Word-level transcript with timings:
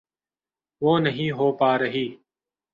وہ 0.81 0.99
نہیں 0.99 1.31
ہو 1.31 1.51
پا 1.51 1.77
رہی۔ 1.79 2.07